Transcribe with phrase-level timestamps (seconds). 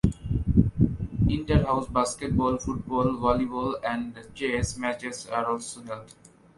[1.29, 6.11] Inter house basketball, football, volleyball and chess matches are also held.